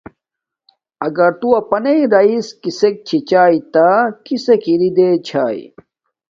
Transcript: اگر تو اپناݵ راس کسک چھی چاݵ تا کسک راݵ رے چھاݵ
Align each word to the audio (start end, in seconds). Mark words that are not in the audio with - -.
اگر 1.07 1.31
تو 1.39 1.47
اپناݵ 1.61 1.99
راس 2.13 2.47
کسک 2.63 2.95
چھی 3.07 3.17
چاݵ 3.29 3.55
تا 3.73 3.87
کسک 4.25 4.63
راݵ 4.75 4.89
رے 4.97 5.09
چھاݵ 5.27 5.59